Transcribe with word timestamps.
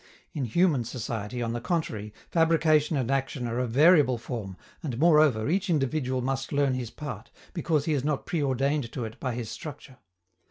In 0.33 0.45
human 0.45 0.83
society, 0.83 1.43
on 1.43 1.53
the 1.53 1.61
contrary, 1.61 2.11
fabrication 2.31 2.97
and 2.97 3.11
action 3.11 3.47
are 3.47 3.59
of 3.59 3.69
variable 3.69 4.17
form, 4.17 4.57
and, 4.81 4.97
moreover, 4.97 5.47
each 5.47 5.69
individual 5.69 6.23
must 6.23 6.51
learn 6.51 6.73
his 6.73 6.89
part, 6.89 7.29
because 7.53 7.85
he 7.85 7.93
is 7.93 8.03
not 8.03 8.25
preordained 8.25 8.91
to 8.93 9.05
it 9.05 9.19
by 9.19 9.35
his 9.35 9.51
structure. 9.51 9.97